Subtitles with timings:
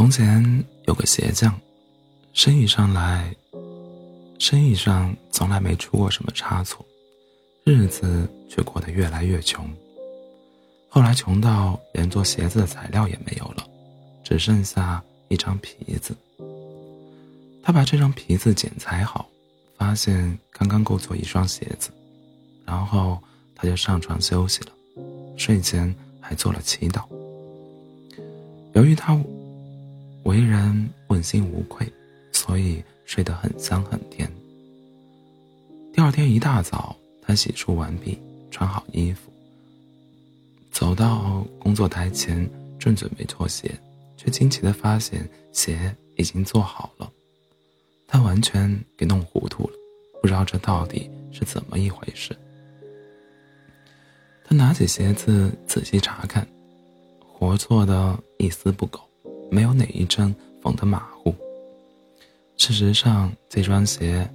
[0.00, 1.54] 从前有个鞋匠，
[2.32, 3.36] 生意上来，
[4.38, 6.82] 生意上从来没出过什么差错，
[7.64, 9.62] 日子却过得越来越穷。
[10.88, 13.68] 后来穷到连做鞋子的材料也没有了，
[14.24, 16.16] 只剩下一张皮子。
[17.62, 19.28] 他把这张皮子剪裁好，
[19.76, 21.90] 发现刚刚够做一双鞋子，
[22.64, 23.22] 然后
[23.54, 24.72] 他就上床休息了，
[25.36, 27.02] 睡前还做了祈祷。
[28.72, 29.14] 由于他。
[30.30, 31.84] 为人问心无愧，
[32.30, 34.30] 所以睡得很香很甜。
[35.92, 38.16] 第二天一大早，他洗漱完毕，
[38.48, 39.28] 穿好衣服，
[40.70, 42.48] 走到工作台前，
[42.78, 43.76] 正准备脱鞋，
[44.16, 47.10] 却惊奇的发现鞋已经做好了。
[48.06, 49.72] 他完全给弄糊涂了，
[50.22, 52.36] 不知道这到底是怎么一回事。
[54.44, 56.46] 他拿起鞋子仔细查看，
[57.18, 59.09] 活做的一丝不苟。
[59.50, 61.34] 没有哪一针缝得马虎。
[62.56, 64.28] 事实上，这双鞋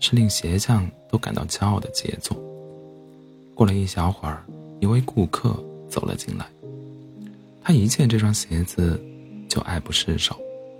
[0.00, 2.36] 是令鞋匠都感到骄傲的杰作。
[3.54, 4.42] 过了一小会儿，
[4.80, 6.46] 一位顾客走了进来，
[7.62, 8.98] 他一见这双鞋子
[9.48, 10.36] 就爱不释手，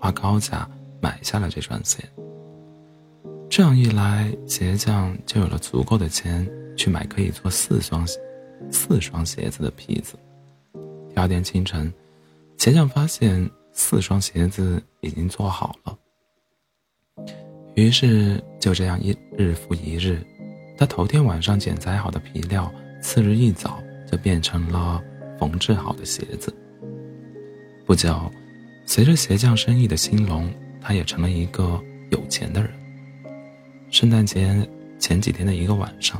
[0.00, 0.68] 花高价
[1.00, 2.02] 买下了这双鞋。
[3.50, 8.04] 这样一来，鞋匠就有了足够的钱去买可以做四双
[8.72, 10.14] 四双鞋子的皮子。
[11.14, 11.92] 第二天清晨。
[12.64, 15.98] 鞋匠发现四双鞋子已经做好了，
[17.74, 20.18] 于是就这样一日复一日，
[20.78, 24.98] 他头天晚上剪裁好的皮料，次日一早就变成了
[25.38, 26.50] 缝制好的鞋子。
[27.84, 28.32] 不久，
[28.86, 31.78] 随着鞋匠生意的兴隆，他也成了一个
[32.12, 32.70] 有钱的人。
[33.90, 34.66] 圣诞节
[34.98, 36.18] 前几天的一个晚上，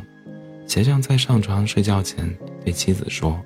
[0.67, 2.31] 鞋匠在上床睡觉前
[2.63, 3.43] 对妻子说：“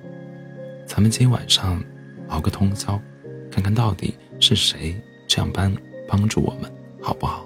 [0.85, 1.81] 咱们今晚上。”
[2.29, 2.99] 熬个通宵，
[3.51, 5.75] 看看到底是谁这样帮
[6.07, 7.45] 帮助我们，好不好？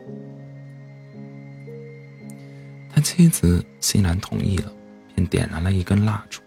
[2.94, 4.72] 他妻子欣然同意了，
[5.16, 6.42] 便点燃了一根蜡烛。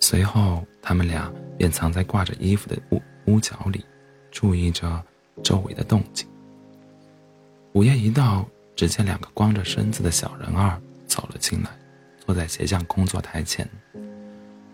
[0.00, 3.84] 随后，他们俩便藏在挂着衣服的屋屋角里，
[4.30, 5.02] 注意着
[5.42, 6.26] 周围的动静。
[7.74, 11.70] 午夜一到，只见两个光着身子的小人儿走了进来，
[12.24, 13.68] 坐在鞋匠工作台前。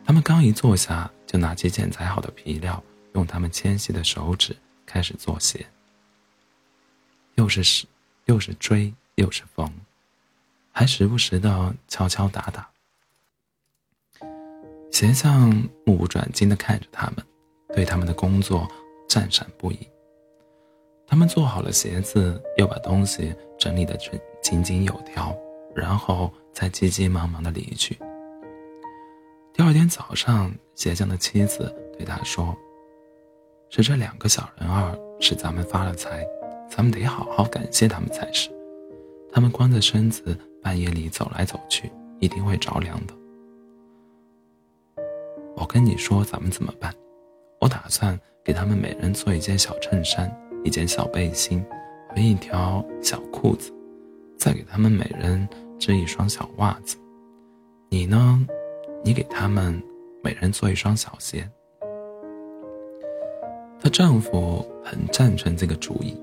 [0.07, 2.83] 他们刚一坐下，就拿起剪裁好的皮料，
[3.15, 4.55] 用他们纤细的手指
[4.85, 5.65] 开始做鞋。
[7.37, 7.87] 又是是，
[8.27, 9.69] 又是追，又是缝，
[10.73, 12.69] 还时不时的敲敲打打。
[14.93, 15.51] 鞋匠
[15.85, 17.17] 目不转睛的看着他们，
[17.75, 18.71] 对他们的工作
[19.09, 19.79] 赞赏不已。
[21.07, 23.99] 他们做好了鞋子，又把东西整理的
[24.43, 25.37] 井井有条，
[25.75, 27.99] 然后才急急忙忙的离去。
[29.57, 32.57] 第二天早上，鞋匠的妻子对他说
[33.71, 36.27] ：“是这两个小人儿使咱们发了财，
[36.69, 38.51] 咱们得好好感谢他们才是。
[39.31, 41.89] 他们光着身子半夜里走来走去，
[42.19, 43.15] 一定会着凉的。
[45.55, 46.93] 我跟你说，咱们怎么办？
[47.61, 51.65] 我打算给他们每人做一件小衬衫、一件小背心
[52.11, 53.73] 和一条小裤子，
[54.37, 55.49] 再给他们每人
[55.79, 56.97] 织一双小袜子。
[57.89, 58.45] 你呢？”
[59.05, 59.81] 你给他们
[60.23, 61.47] 每人做一双小鞋。
[63.79, 66.19] 她丈夫很赞成这个主意。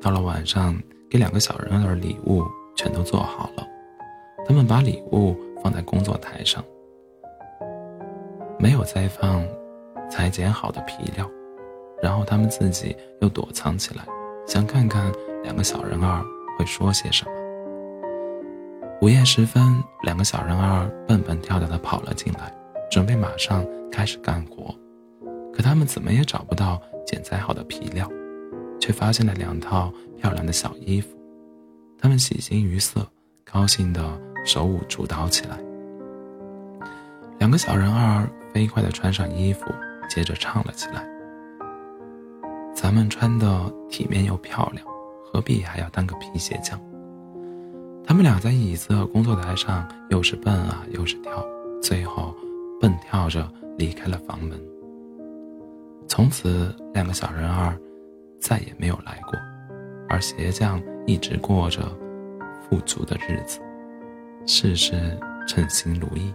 [0.00, 0.80] 到了晚上，
[1.10, 2.44] 给两个小人儿礼物
[2.76, 3.66] 全都做好了，
[4.46, 6.64] 他们把礼物放在工作台上，
[8.56, 9.44] 没有再放
[10.08, 11.28] 裁剪好的皮料，
[12.00, 14.04] 然后他们自己又躲藏起来，
[14.46, 15.12] 想看看
[15.42, 16.24] 两个小人儿
[16.56, 17.39] 会说些什么。
[19.00, 22.54] 午夜时分，两个小人儿蹦蹦跳跳的跑了进来，
[22.90, 24.74] 准备马上开始干活。
[25.54, 28.06] 可他们怎么也找不到剪裁好的皮料，
[28.78, 31.16] 却发现了两套漂亮的小衣服。
[31.98, 33.00] 他们喜形于色，
[33.50, 34.02] 高兴的
[34.44, 35.56] 手舞足蹈起来。
[37.38, 39.64] 两个小人儿飞快的穿上衣服，
[40.10, 41.02] 接着唱了起来
[42.76, 44.86] ：“咱们穿的体面又漂亮，
[45.24, 46.78] 何必还要当个皮鞋匠？”
[48.10, 51.46] 他们俩在椅子和工作台上又是蹦啊又是跳，
[51.80, 52.34] 最后
[52.80, 53.48] 蹦跳着
[53.78, 54.60] 离开了房门。
[56.08, 57.78] 从此，两个小人儿
[58.40, 59.38] 再也没有来过，
[60.08, 61.82] 而鞋匠一直过着
[62.68, 63.60] 富足的日子，
[64.44, 65.16] 事事
[65.46, 66.34] 称心如意。